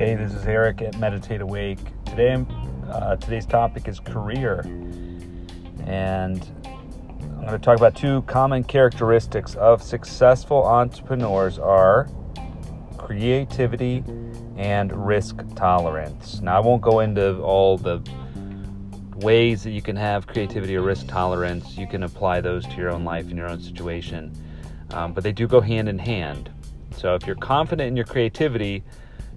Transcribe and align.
is 0.00 0.46
Eric 0.46 0.80
at 0.80 0.98
Meditate 0.98 1.42
Awake. 1.42 1.78
Today, 2.06 2.42
uh, 2.88 3.16
today's 3.16 3.44
topic 3.44 3.86
is 3.86 4.00
career, 4.00 4.60
and 5.84 6.42
I'm 6.64 7.40
going 7.40 7.50
to 7.50 7.58
talk 7.58 7.76
about 7.76 7.96
two 7.96 8.22
common 8.22 8.64
characteristics 8.64 9.56
of 9.56 9.82
successful 9.82 10.64
entrepreneurs: 10.64 11.58
are 11.58 12.08
creativity 12.96 14.02
and 14.56 14.90
risk 15.06 15.44
tolerance. 15.54 16.40
Now, 16.40 16.56
I 16.56 16.60
won't 16.60 16.80
go 16.80 17.00
into 17.00 17.38
all 17.42 17.76
the 17.76 18.00
ways 19.16 19.62
that 19.64 19.72
you 19.72 19.82
can 19.82 19.96
have 19.96 20.26
creativity 20.26 20.76
or 20.76 20.82
risk 20.82 21.08
tolerance. 21.08 21.76
You 21.76 21.86
can 21.86 22.04
apply 22.04 22.40
those 22.40 22.64
to 22.68 22.76
your 22.76 22.88
own 22.88 23.04
life 23.04 23.26
and 23.26 23.36
your 23.36 23.50
own 23.50 23.60
situation, 23.60 24.32
um, 24.92 25.12
but 25.12 25.24
they 25.24 25.32
do 25.32 25.46
go 25.46 25.60
hand 25.60 25.90
in 25.90 25.98
hand. 25.98 26.50
So, 26.96 27.14
if 27.14 27.26
you're 27.26 27.36
confident 27.36 27.88
in 27.88 27.96
your 27.96 28.06
creativity, 28.06 28.82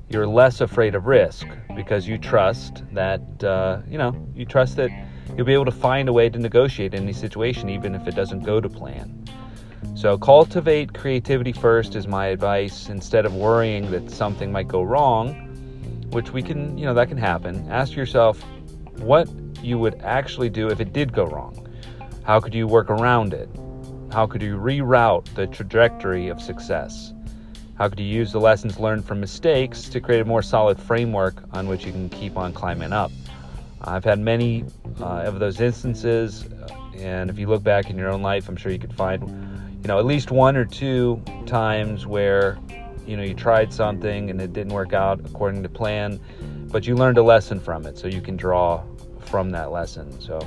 you're 0.09 0.27
less 0.27 0.61
afraid 0.61 0.95
of 0.95 1.05
risk 1.05 1.47
because 1.75 2.07
you 2.07 2.17
trust 2.17 2.83
that 2.91 3.21
uh, 3.43 3.81
you 3.87 3.97
know 3.97 4.13
you 4.35 4.45
trust 4.45 4.75
that 4.75 4.91
you'll 5.35 5.45
be 5.45 5.53
able 5.53 5.65
to 5.65 5.71
find 5.71 6.09
a 6.09 6.13
way 6.13 6.29
to 6.29 6.37
negotiate 6.37 6.93
any 6.93 7.13
situation 7.13 7.69
even 7.69 7.95
if 7.95 8.07
it 8.07 8.15
doesn't 8.15 8.41
go 8.41 8.61
to 8.61 8.69
plan. 8.69 9.25
So 9.95 10.17
cultivate 10.17 10.93
creativity 10.93 11.51
first 11.51 11.95
is 11.95 12.07
my 12.07 12.27
advice 12.27 12.89
instead 12.89 13.25
of 13.25 13.35
worrying 13.35 13.91
that 13.91 14.09
something 14.11 14.51
might 14.51 14.67
go 14.67 14.81
wrong 14.81 15.49
which 16.11 16.31
we 16.31 16.43
can 16.43 16.77
you 16.77 16.85
know 16.85 16.93
that 16.93 17.07
can 17.07 17.17
happen. 17.17 17.67
Ask 17.69 17.95
yourself 17.95 18.41
what 18.99 19.27
you 19.61 19.79
would 19.79 20.01
actually 20.01 20.49
do 20.49 20.67
if 20.67 20.79
it 20.79 20.93
did 20.93 21.11
go 21.11 21.25
wrong. 21.25 21.67
How 22.23 22.39
could 22.39 22.53
you 22.53 22.67
work 22.67 22.89
around 22.89 23.33
it? 23.33 23.49
How 24.11 24.27
could 24.27 24.41
you 24.41 24.57
reroute 24.57 25.33
the 25.33 25.47
trajectory 25.47 26.27
of 26.27 26.39
success 26.39 27.13
how 27.75 27.89
could 27.89 27.99
you 27.99 28.05
use 28.05 28.31
the 28.31 28.39
lessons 28.39 28.79
learned 28.79 29.05
from 29.05 29.19
mistakes 29.19 29.89
to 29.89 29.99
create 29.99 30.21
a 30.21 30.25
more 30.25 30.43
solid 30.43 30.79
framework 30.79 31.43
on 31.53 31.67
which 31.67 31.85
you 31.85 31.91
can 31.91 32.07
keep 32.09 32.37
on 32.37 32.53
climbing 32.53 32.93
up? 32.93 33.11
I've 33.81 34.03
had 34.03 34.19
many 34.19 34.63
uh, 35.01 35.23
of 35.23 35.39
those 35.39 35.59
instances, 35.59 36.45
and 36.95 37.29
if 37.29 37.37
you 37.37 37.47
look 37.47 37.63
back 37.63 37.89
in 37.89 37.97
your 37.97 38.09
own 38.09 38.21
life, 38.21 38.47
I'm 38.47 38.55
sure 38.55 38.71
you 38.71 38.79
could 38.79 38.93
find, 38.93 39.27
you 39.81 39.87
know, 39.87 39.97
at 39.97 40.05
least 40.05 40.31
one 40.31 40.55
or 40.55 40.65
two 40.65 41.21
times 41.45 42.05
where, 42.05 42.59
you 43.07 43.17
know, 43.17 43.23
you 43.23 43.33
tried 43.33 43.73
something 43.73 44.29
and 44.29 44.39
it 44.39 44.53
didn't 44.53 44.73
work 44.73 44.93
out 44.93 45.19
according 45.25 45.63
to 45.63 45.69
plan, 45.69 46.19
but 46.71 46.87
you 46.87 46.95
learned 46.95 47.17
a 47.17 47.23
lesson 47.23 47.59
from 47.59 47.85
it, 47.85 47.97
so 47.97 48.07
you 48.07 48.21
can 48.21 48.37
draw 48.37 48.83
from 49.19 49.49
that 49.49 49.71
lesson. 49.71 50.21
So, 50.21 50.39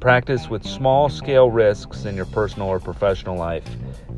practice 0.00 0.48
with 0.48 0.66
small 0.66 1.08
scale 1.08 1.50
risks 1.50 2.06
in 2.06 2.16
your 2.16 2.26
personal 2.26 2.68
or 2.68 2.80
professional 2.80 3.36
life, 3.36 3.68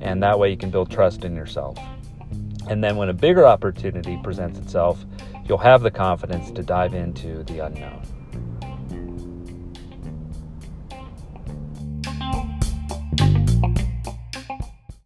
and 0.00 0.22
that 0.22 0.38
way 0.38 0.50
you 0.50 0.56
can 0.56 0.70
build 0.70 0.90
trust 0.90 1.24
in 1.24 1.34
yourself. 1.34 1.76
And 2.68 2.82
then 2.82 2.96
when 2.96 3.08
a 3.08 3.12
bigger 3.12 3.46
opportunity 3.46 4.18
presents 4.22 4.58
itself, 4.58 5.04
you'll 5.44 5.58
have 5.58 5.82
the 5.82 5.90
confidence 5.90 6.50
to 6.52 6.62
dive 6.62 6.94
into 6.94 7.42
the 7.44 7.60
unknown. 7.60 8.02